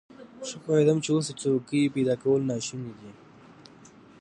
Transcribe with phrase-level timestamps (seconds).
[0.47, 3.11] ښه پوهېدم چې اوس د څوکۍ پيدا کول ناشوني دي.